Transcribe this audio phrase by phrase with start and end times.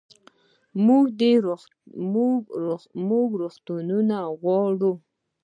[0.85, 1.13] موږ
[3.39, 4.91] روغتونونه غواړو